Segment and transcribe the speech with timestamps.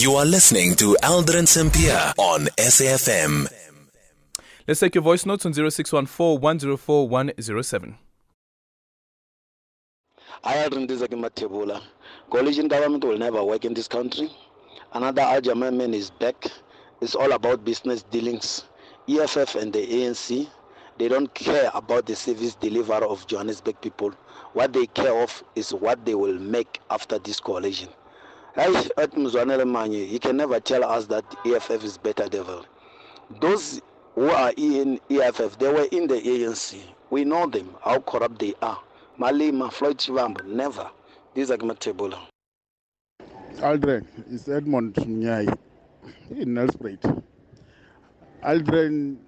[0.00, 3.52] You are listening to Aldrin Sampear on SAFM.
[4.66, 7.98] Let's take your voice notes on 0614 104 107.
[10.42, 11.82] Aldrin Dizaki Matebula.
[12.30, 14.30] Coalition government will never work in this country.
[14.94, 16.46] Another Al man is back.
[17.02, 18.64] It's all about business dealings.
[19.06, 20.48] EFF and the ANC,
[20.96, 24.12] they don't care about the service delivery of Johannesburg people.
[24.54, 27.90] What they care of is what they will make after this coalition.
[28.56, 32.64] He can never tell us that EFF is better devil.
[33.40, 33.80] Those
[34.14, 36.82] who are in EFF, they were in the ANC.
[37.10, 38.80] We know them, how corrupt they are.
[39.18, 40.90] Malema, Floyd Shivambu, never.
[41.34, 42.18] These are Matebula.
[43.58, 45.56] Aldrin it's Edmond Nyai
[46.30, 47.22] in Nelspruit.
[48.42, 49.18] Aldrin,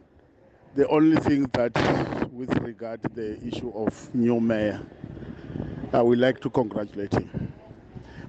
[0.75, 1.73] the only thing that,
[2.33, 4.81] with regard to the issue of new mayor,
[5.93, 7.53] I would like to congratulate him.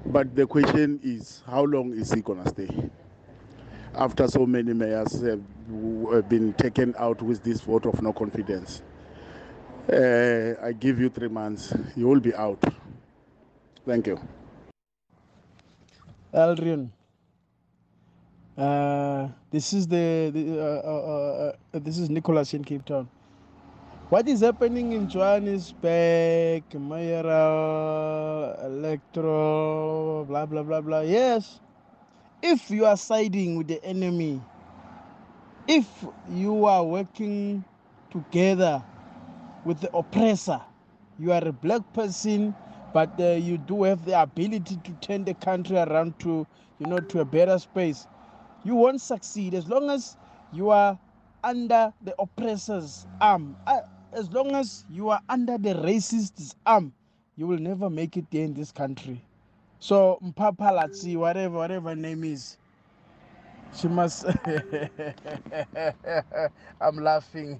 [0.05, 2.89] But the question is, how long is he going to stay?
[3.95, 5.41] After so many mayors have,
[6.27, 8.81] been taken out with this vote of no confidence.
[9.91, 11.73] Uh, I give you three months.
[11.95, 12.61] You will be out.
[13.85, 14.19] Thank you.
[16.33, 16.89] Aldrin.
[18.57, 23.07] Uh, this is the, the uh, uh, uh, this is Nicholas in Cape Town.
[24.13, 31.01] What is happening in Johannesburg, mayoral, Electro, blah blah blah blah?
[31.01, 31.59] Yes,
[32.43, 34.39] if you are siding with the enemy,
[35.67, 35.87] if
[36.29, 37.65] you are working
[38.11, 38.83] together
[39.65, 40.61] with the oppressor,
[41.17, 42.53] you are a black person,
[42.93, 46.45] but uh, you do have the ability to turn the country around to,
[46.77, 48.05] you know, to a better space
[48.63, 50.17] you won't succeed as long as
[50.53, 50.99] you are
[51.43, 53.55] under the oppressor's arm.
[53.67, 53.81] Uh,
[54.15, 56.93] as long as you are under the racist's arm,
[57.35, 59.21] you will never make it there in this country.
[59.79, 62.57] So Mpho Phalatse, whatever, whatever name is,
[63.75, 64.25] she must.
[66.81, 67.59] I'm laughing.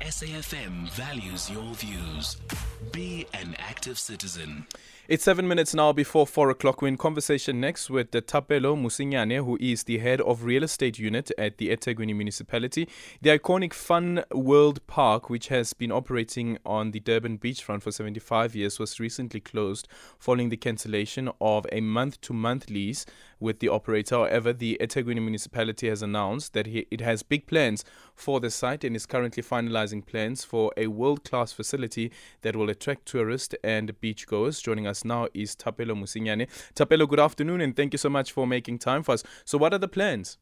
[0.00, 2.36] SAFM values your views.
[2.80, 4.66] Be an active citizen.
[5.06, 6.80] It's seven minutes now before four o'clock.
[6.80, 11.00] We're in conversation next with the Thapelo Mmusinyane, who is the head of real estate
[11.00, 12.88] unit at the eThekwini municipality.
[13.20, 18.54] The iconic Fun World Park, which has been operating on the Durban beachfront for 75
[18.54, 23.04] years, was recently closed following the cancellation of a month to month lease
[23.40, 24.16] with the operator.
[24.16, 28.94] However, the eThekwini municipality has announced that it has big plans for the site and
[28.94, 32.12] is currently finalizing plans for a world class facility
[32.42, 34.62] that will attract tourists and beachgoers.
[34.62, 36.48] Joining us now is Thapelo Mmusinyane.
[36.74, 39.22] Thapelo, good afternoon and thank you so much for making time for us.
[39.44, 40.38] So, what are the plans?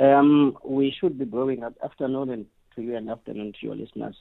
[0.00, 4.16] Um, we should be going out afternoon to you and afternoon to your listeners.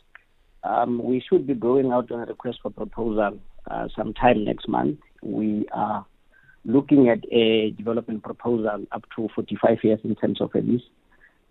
[0.63, 3.39] Um, we should be going out on a request for proposal
[3.69, 4.99] uh, sometime next month.
[5.21, 6.05] We are
[6.65, 10.83] looking at a development proposal up to 45 years in terms of a lease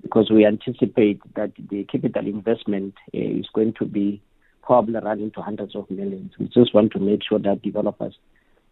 [0.03, 4.21] because we anticipate that the capital investment uh, is going to be
[4.63, 6.33] probably running to hundreds of millions.
[6.39, 8.15] We just want to make sure that developers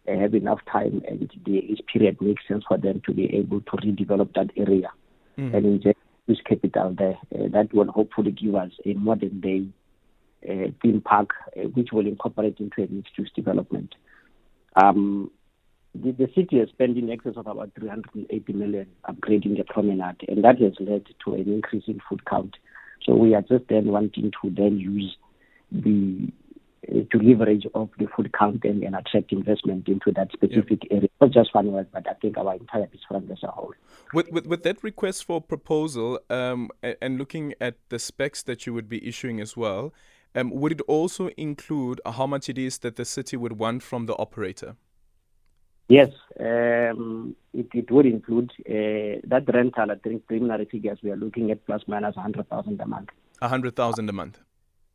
[0.07, 3.61] uh, have enough time and the each period makes sense for them to be able
[3.61, 4.91] to redevelop that area
[5.37, 5.55] mm.
[5.55, 7.17] and inject this capital there.
[7.35, 9.67] Uh, that will hopefully give us a modern day
[10.49, 13.93] uh, theme park uh, which will incorporate into a mixed use development.
[14.75, 15.29] Um,
[15.93, 20.43] the, the city has spent in excess of about 380 million upgrading the promenade, and
[20.43, 22.55] that has led to an increase in foot count.
[23.05, 25.15] So we are just then wanting to then use
[25.71, 26.31] the
[26.89, 31.07] uh, to leverage of the food count and, and attract investment into that specific area,
[31.19, 33.73] not just one word, but I think our entire beachfront as a whole.
[34.13, 38.65] With, with, with that request for proposal um, and, and looking at the specs that
[38.65, 39.93] you would be issuing as well,
[40.33, 44.07] um, would it also include how much it is that the city would want from
[44.07, 44.75] the operator?
[45.87, 46.09] Yes,
[46.39, 49.91] um, it, it would include uh, that rental.
[49.91, 53.09] I think preliminary figures we are looking at plus minus 100,000 a month.
[53.39, 54.39] 100,000 a month?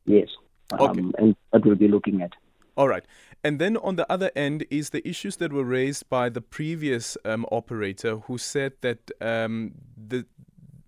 [0.06, 0.28] Yes.
[0.72, 1.00] Um, okay.
[1.18, 2.32] And that we'll be looking at.
[2.76, 3.04] All right.
[3.42, 7.16] And then on the other end is the issues that were raised by the previous
[7.24, 10.26] um, operator who said that um, the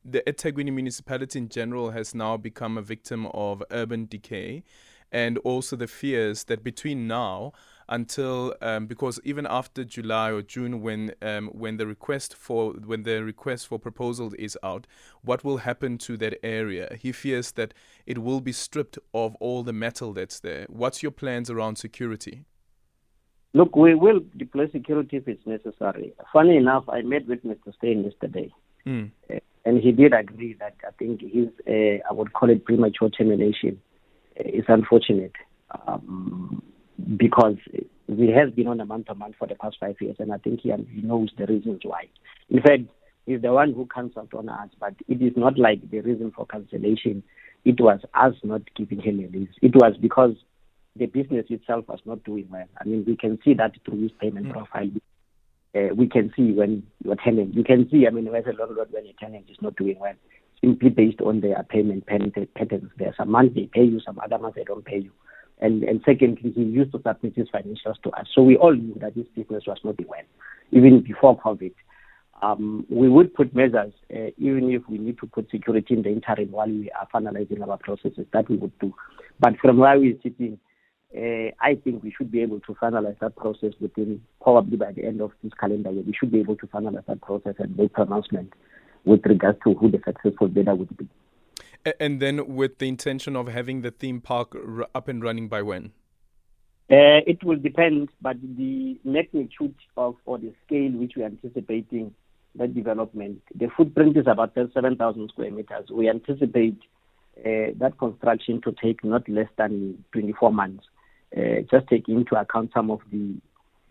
[0.05, 4.63] the eThekwini municipality in general has now become a victim of urban decay
[5.13, 7.53] and also the fears that between now
[7.89, 13.03] until um, because even after July or June, when um, when the request for when
[13.03, 14.87] the request for proposal is out,
[15.23, 16.97] what will happen to that area?
[17.01, 17.75] He fears that
[18.07, 20.67] it will be stripped of all the metal that's there.
[20.69, 22.45] What's your plans around security?
[23.55, 26.13] Look, we will deploy security if it's necessary.
[26.33, 27.75] Funny enough, I met with Mr.
[27.75, 28.53] Steyn yesterday,
[28.87, 29.11] mm.
[29.33, 33.09] uh, and he did agree that I think his, uh, I would call it premature
[33.09, 33.81] termination,
[34.39, 35.33] uh, is unfortunate.
[35.87, 36.63] Um,
[37.17, 37.57] because
[38.07, 40.39] he has been on a month to month for the past five years, and I
[40.39, 40.73] think he,
[41.03, 42.09] knows the reasons why.
[42.51, 42.83] In fact,
[43.27, 46.47] he's the one who cancelled on us, but it is not like the reason for
[46.47, 47.23] cancellation.
[47.65, 49.51] It was us not giving him a lease.
[49.63, 50.35] It was because
[50.97, 52.67] the business itself was not doing well.
[52.81, 54.53] I mean, we can see that through his payment mm.
[54.53, 54.91] profile.
[55.75, 58.89] Uh, we can see when your tenant, you can see, I mean, as a landlord,
[58.91, 60.15] when a tenant is not doing well,
[60.61, 62.91] simply based on their payment patterns.
[62.99, 65.13] There are some months they pay you, some other months they don't pay you.
[65.61, 68.27] And, and secondly, he used to submit his financials to us.
[68.35, 70.21] So we all knew that this business was not doing well,
[70.71, 71.75] even before COVID.
[72.41, 76.11] Um, we would put measures, uh, even if we need to put security in the
[76.11, 78.95] interim while we are finalizing our processes, that we would do.
[79.41, 80.61] But from where we're sitting,
[81.17, 85.05] uh, I think we should be able to finalize that process within probably by the
[85.05, 86.05] end of this calendar year.
[86.07, 88.53] We should be able to finalize that process and make pronouncement
[89.05, 91.09] with regards to who the successful bidder would be.
[92.01, 94.57] And then with the intention of having the theme park
[94.95, 95.93] up and running by when?
[96.91, 102.15] Uh, it will depend, but the magnitude of or the scale which we are anticipating
[102.55, 105.91] that development, the footprint is about 7,000 square meters.
[105.93, 106.79] We anticipate
[107.39, 110.85] uh, that construction to take not less than 24 months.
[111.37, 113.35] Uh, just take into account some of the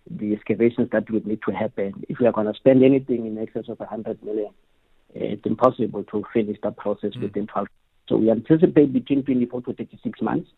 [0.10, 2.06] the excavations that would need to happen.
[2.08, 4.52] If we are going to spend anything in excess of 100 million,
[5.14, 7.24] it's impossible to finish that process mm.
[7.24, 7.68] within 12.
[8.08, 10.50] So we anticipate between 24 to 36 months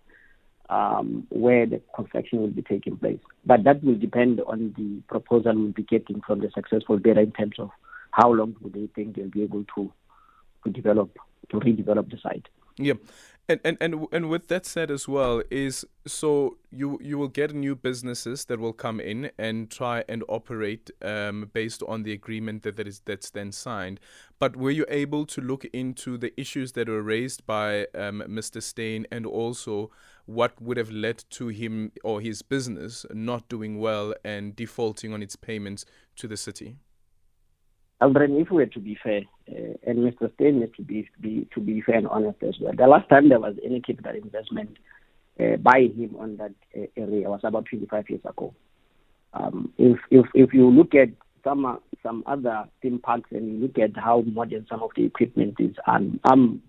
[0.70, 3.20] um, where the construction will be taking place.
[3.46, 7.32] But that will depend on the proposal we'll be getting from the successful bidder in
[7.32, 7.70] terms of
[8.12, 9.92] how long do they think they'll be able to
[10.66, 11.10] to develop
[11.50, 12.48] to redevelop the site.
[12.80, 12.94] Yeah.
[13.50, 17.52] And, and and and with that said as well is so you you will get
[17.52, 22.62] new businesses that will come in and try and operate um, based on the agreement
[22.62, 24.00] that, that is that's then signed.
[24.38, 28.62] But were you able to look into the issues that were raised by um, Mr.
[28.62, 29.90] Steyn and also
[30.28, 35.24] what would have led to him or his business not doing well and defaulting on
[35.24, 35.86] its payments
[36.18, 36.78] to the city?
[38.02, 40.32] Aldrin, if we were to be fair, uh, and Mr.
[40.40, 42.74] Needs to be, be, to be fair and honest as well.
[42.76, 44.78] The last time there was any capital investment
[45.40, 48.54] uh, by him on that uh, area was about 25 years ago.
[49.34, 51.10] Um, if, if if you look at
[51.44, 55.56] some some other theme parks and you look at how modern some of the equipment
[55.60, 56.62] is, and I'm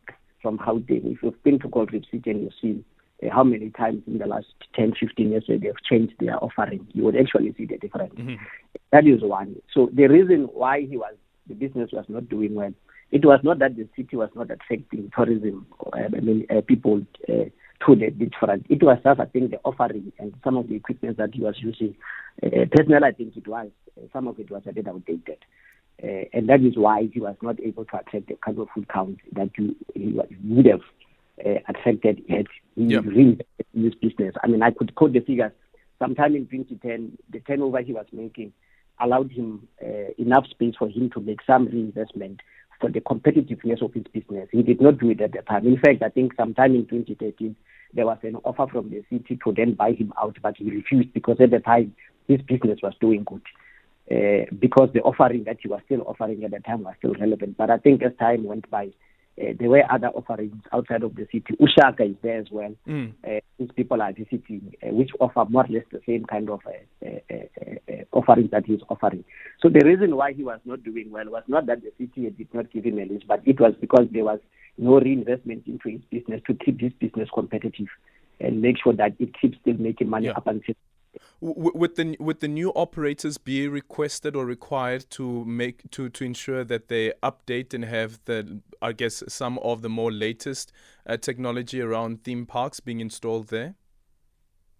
[0.42, 1.12] from Gauteng.
[1.12, 2.84] If you've been to Gold Reef City and you've seen
[3.30, 7.16] how many times in the last 10, 15 years they've changed their offering, you would
[7.16, 8.14] actually see the difference.
[8.14, 8.42] Mm-hmm.
[8.92, 9.56] That is one.
[9.74, 11.14] So the reason why he was
[11.46, 12.72] the business was not doing well,
[13.10, 17.02] it was not that the city was not attracting tourism, uh, I mean, uh, people
[17.28, 17.44] uh,
[17.86, 18.64] to the beachfront.
[18.68, 21.56] It was just, I think, the offering and some of the equipment that he was
[21.58, 21.96] using.
[22.42, 25.38] Uh, personally, I think it was uh, some of it was a bit outdated.
[26.02, 28.88] Uh, and that is why he was not able to attract the kind of food
[28.88, 30.80] count that you, he would have
[31.44, 32.46] uh, attracted had
[32.76, 33.04] yep.
[33.04, 33.40] in
[33.74, 34.34] this business.
[34.42, 35.52] I mean, I could quote the figures.
[35.98, 38.52] Sometime in 2010, the turnover he was making
[39.00, 42.40] allowed him uh, enough space for him to make some reinvestment
[42.80, 44.48] for the competitiveness of his business.
[44.50, 45.66] He did not do it at the time.
[45.66, 47.54] In fact, I think sometime in 2013,
[47.92, 51.12] there was an offer from the city to then buy him out, but he refused
[51.12, 51.94] because at the time
[52.28, 53.42] his business was doing good.
[54.10, 57.56] Uh, because the offering that he was still offering at the time was still relevant.
[57.56, 58.90] But I think as time went by,
[59.40, 61.56] uh, there were other offerings outside of the city.
[61.60, 62.74] uShaka is there as well.
[62.86, 63.12] Mm.
[63.26, 66.60] Uh, these people are visiting, uh, which offer more or less the same kind of
[66.66, 67.34] uh, uh,
[67.88, 69.24] uh, offerings that he's offering.
[69.60, 72.48] So the reason why he was not doing well was not that the city did
[72.52, 74.40] not give him a lease, but it was because there was
[74.78, 77.88] no reinvestment into his business to keep his business competitive
[78.40, 80.32] and make sure that it keeps still making money yeah.
[80.32, 80.74] up until
[81.40, 86.64] with the with the new operators be requested or required to make to to ensure
[86.64, 90.72] that they update and have the I guess some of the more latest
[91.06, 93.74] uh, technology around theme parks being installed there?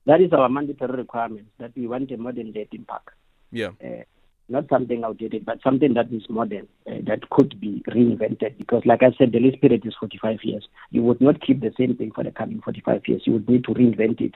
[0.07, 3.15] That is our mandatory requirement that we want a modern day theme park.
[3.53, 3.71] Yeah.
[3.85, 4.05] Uh,
[4.49, 8.59] not something outdated, but something that is modern, uh, that could be reinvented.
[8.59, 10.67] Because, like I said, the lease period is 45 years.
[10.91, 13.23] You would not keep the same thing for the coming 45 years.
[13.27, 14.35] You would need to reinvent it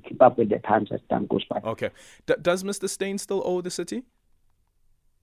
[0.00, 1.60] keep up with the times as time goes by.
[1.64, 1.90] Okay.
[2.26, 2.88] D- does Mr.
[2.88, 4.04] Steyn still owe the city?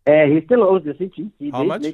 [0.08, 1.30] Uh, he still owes the city.
[1.40, 1.86] He How much?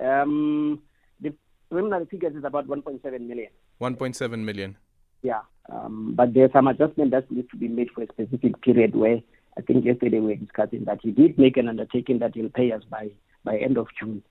[0.00, 0.82] Um,
[1.20, 1.32] the
[1.70, 3.48] preliminary figures is about 1.7 million.
[3.80, 4.76] 1.7 million.
[5.22, 5.40] Yeah,
[5.70, 9.20] um, but there's some adjustment that needs to be made for a specific period where
[9.56, 12.72] I think yesterday we were discussing that he did make an undertaking that he'll pay
[12.72, 13.10] us by
[13.44, 14.22] by end of June.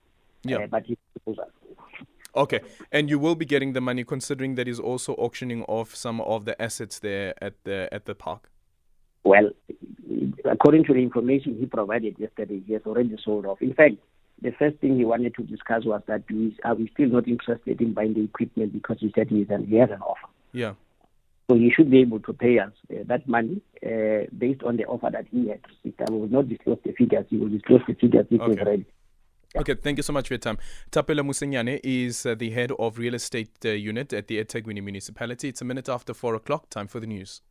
[0.43, 0.57] Yeah.
[0.57, 0.97] Uh, but he
[2.35, 2.59] Okay,
[2.91, 6.45] and you will be getting the money, considering that he's also auctioning off some of
[6.45, 8.49] the assets there at the at the park.
[9.23, 9.49] Well,
[10.45, 13.61] according to the information he provided yesterday, he has already sold off.
[13.61, 13.95] In fact,
[14.41, 17.81] the first thing he wanted to discuss was that we, are we still not interested
[17.81, 20.27] in buying the equipment because he said he, he has an offer.
[20.51, 20.73] Yeah.
[21.49, 24.85] So he should be able to pay us uh, that money uh, based on the
[24.85, 26.01] offer that he had received.
[26.07, 27.25] I will not disclose the figures.
[27.29, 28.51] He will disclose the figures if Okay.
[28.57, 28.85] he's ready.
[29.57, 30.57] Okay, thank you so much for your time.
[30.91, 35.47] Thapelo Mmusinyane is uh, the head of real estate uh, unit at the eThekwini municipality.
[35.47, 36.69] It's a minute after four o'clock.
[36.69, 37.41] Time for the news.